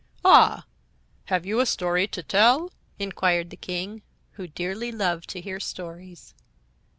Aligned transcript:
"Ah! 0.25 0.65
Have 1.25 1.45
you 1.45 1.59
a 1.59 1.65
story 1.67 2.07
to 2.07 2.23
tell?" 2.23 2.73
inquired 2.97 3.51
the 3.51 3.55
King, 3.55 4.01
who 4.31 4.47
dearly 4.47 4.91
loved 4.91 5.29
to 5.29 5.41
hear 5.41 5.59
stories. 5.59 6.33